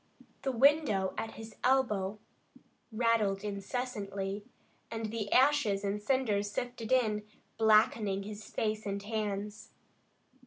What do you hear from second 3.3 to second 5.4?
incessantly, and the